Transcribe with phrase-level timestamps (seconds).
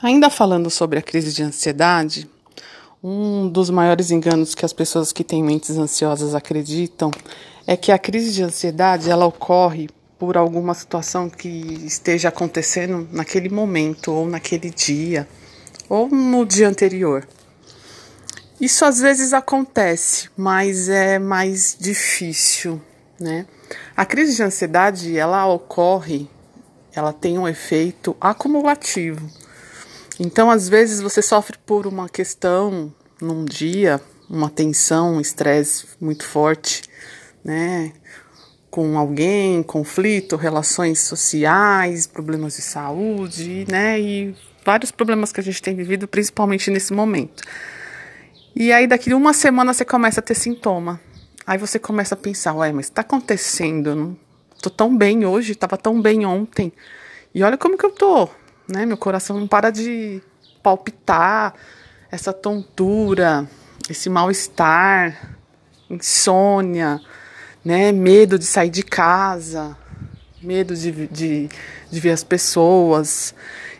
[0.00, 2.30] Ainda falando sobre a crise de ansiedade,
[3.02, 7.10] um dos maiores enganos que as pessoas que têm mentes ansiosas acreditam
[7.66, 11.48] é que a crise de ansiedade ela ocorre por alguma situação que
[11.84, 15.28] esteja acontecendo naquele momento ou naquele dia
[15.88, 17.26] ou no dia anterior.
[18.60, 22.80] Isso às vezes acontece, mas é mais difícil,
[23.18, 23.46] né?
[23.96, 26.30] A crise de ansiedade, ela ocorre,
[26.94, 29.28] ela tem um efeito acumulativo.
[30.20, 36.24] Então, às vezes, você sofre por uma questão num dia, uma tensão, um estresse muito
[36.24, 36.82] forte,
[37.44, 37.92] né?
[38.68, 44.00] Com alguém, conflito, relações sociais, problemas de saúde, né?
[44.00, 47.44] E vários problemas que a gente tem vivido, principalmente nesse momento.
[48.56, 51.00] E aí, daqui uma semana, você começa a ter sintoma.
[51.46, 53.94] Aí você começa a pensar, ué, mas tá acontecendo?
[53.94, 54.16] Não
[54.60, 56.72] tô tão bem hoje, tava tão bem ontem.
[57.32, 58.28] E olha como que eu tô
[58.68, 58.84] né?
[58.84, 60.22] Meu coração não para de
[60.62, 61.54] palpitar,
[62.10, 63.48] essa tontura,
[63.88, 65.36] esse mal-estar,
[65.88, 67.00] insônia,
[67.64, 67.92] né?
[67.92, 69.76] Medo de sair de casa,
[70.42, 71.48] medo de, de,
[71.90, 73.34] de ver as pessoas.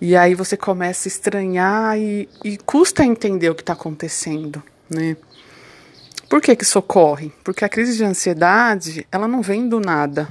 [0.00, 5.16] E aí você começa a estranhar e, e custa entender o que está acontecendo, né?
[6.28, 7.32] Por que, que isso ocorre?
[7.44, 10.28] Porque a crise de ansiedade, ela não vem do nada,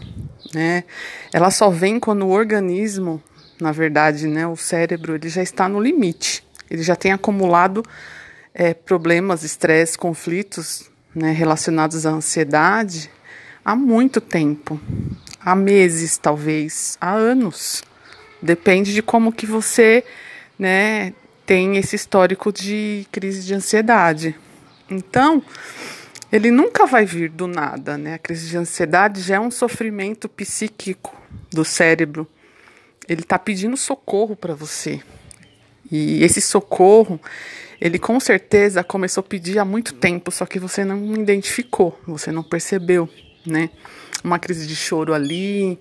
[0.54, 0.84] né?
[1.32, 3.24] Ela só vem quando o organismo
[3.60, 6.44] na verdade, né, o cérebro ele já está no limite.
[6.70, 7.84] Ele já tem acumulado
[8.54, 13.10] é, problemas, estresse, conflitos né, relacionados à ansiedade
[13.64, 14.80] há muito tempo,
[15.40, 17.84] há meses talvez, há anos.
[18.42, 20.04] Depende de como que você,
[20.60, 21.14] né,
[21.46, 24.36] tem esse histórico de crise de ansiedade.
[24.90, 25.42] Então,
[26.32, 28.16] ele nunca vai vir do nada, né?
[28.16, 31.16] A crise de ansiedade já é um sofrimento psíquico
[31.52, 32.28] do cérebro
[33.08, 35.02] ele está pedindo socorro para você.
[35.92, 37.20] E esse socorro,
[37.80, 42.32] ele com certeza começou a pedir há muito tempo, só que você não identificou, você
[42.32, 43.10] não percebeu,
[43.46, 43.70] né?
[44.24, 45.78] Uma crise de choro ali,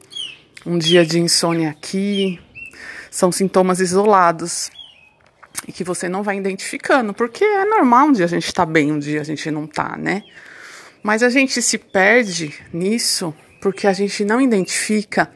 [0.67, 2.41] um dia de insônia aqui,
[3.11, 4.71] são sintomas isolados
[5.67, 8.91] e que você não vai identificando, porque é normal um dia a gente está bem,
[8.91, 10.23] um dia a gente não está, né?
[11.03, 15.31] Mas a gente se perde nisso porque a gente não identifica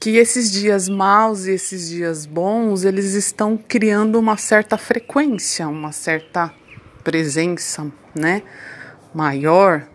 [0.00, 5.92] que esses dias maus e esses dias bons, eles estão criando uma certa frequência, uma
[5.92, 6.50] certa
[7.04, 8.42] presença, né,
[9.14, 9.86] maior,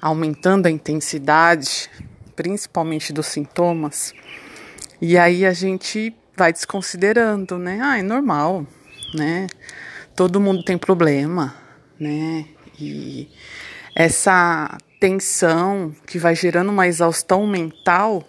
[0.00, 1.88] aumentando a intensidade,
[2.34, 4.12] principalmente dos sintomas.
[5.00, 7.78] E aí a gente vai desconsiderando, né?
[7.80, 8.66] Ah, é normal,
[9.14, 9.46] né?
[10.16, 11.54] Todo mundo tem problema,
[11.98, 12.46] né?
[12.80, 13.28] E
[13.94, 18.24] essa tensão que vai gerando uma exaustão mental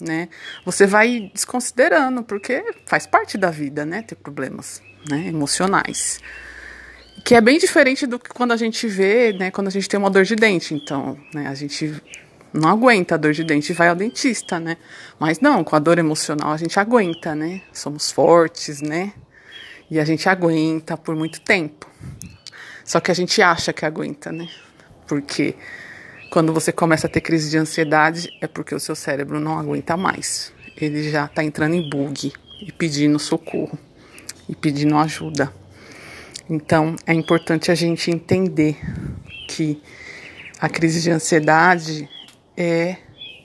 [0.00, 0.28] né?
[0.64, 4.02] Você vai desconsiderando, porque faz parte da vida, né?
[4.02, 5.28] Ter problemas, né?
[5.28, 6.20] Emocionais.
[7.24, 9.50] Que é bem diferente do que quando a gente vê, né?
[9.50, 10.74] Quando a gente tem uma dor de dente.
[10.74, 11.46] Então, né?
[11.48, 11.94] A gente
[12.52, 14.76] não aguenta a dor de dente e vai ao dentista, né?
[15.18, 17.62] Mas não, com a dor emocional a gente aguenta, né?
[17.72, 19.12] Somos fortes, né?
[19.90, 21.90] E a gente aguenta por muito tempo.
[22.84, 24.48] Só que a gente acha que aguenta, né?
[25.06, 25.54] Porque
[26.34, 29.96] quando você começa a ter crise de ansiedade, é porque o seu cérebro não aguenta
[29.96, 30.52] mais.
[30.76, 33.78] Ele já está entrando em bug e pedindo socorro
[34.48, 35.54] e pedindo ajuda.
[36.50, 38.76] Então, é importante a gente entender
[39.46, 39.80] que
[40.58, 42.10] a crise de ansiedade
[42.56, 42.96] é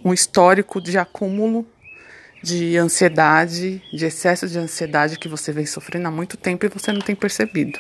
[0.04, 1.68] um histórico de acúmulo
[2.42, 6.92] de ansiedade, de excesso de ansiedade que você vem sofrendo há muito tempo e você
[6.92, 7.78] não tem percebido.